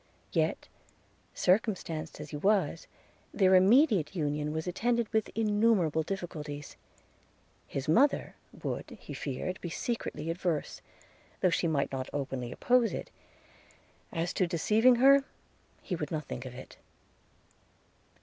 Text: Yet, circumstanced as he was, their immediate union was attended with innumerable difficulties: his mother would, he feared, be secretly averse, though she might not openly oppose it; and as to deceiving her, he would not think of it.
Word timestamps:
Yet, 0.31 0.67
circumstanced 1.35 2.19
as 2.19 2.31
he 2.31 2.37
was, 2.37 2.87
their 3.31 3.53
immediate 3.53 4.15
union 4.15 4.51
was 4.51 4.65
attended 4.65 5.07
with 5.13 5.29
innumerable 5.35 6.01
difficulties: 6.01 6.75
his 7.67 7.87
mother 7.87 8.33
would, 8.63 8.97
he 8.99 9.13
feared, 9.13 9.61
be 9.61 9.69
secretly 9.69 10.31
averse, 10.31 10.81
though 11.41 11.51
she 11.51 11.67
might 11.67 11.91
not 11.91 12.09
openly 12.13 12.51
oppose 12.51 12.93
it; 12.93 13.11
and 14.11 14.21
as 14.21 14.33
to 14.33 14.47
deceiving 14.47 14.95
her, 14.95 15.23
he 15.83 15.95
would 15.95 16.09
not 16.09 16.25
think 16.25 16.47
of 16.47 16.55
it. 16.55 16.77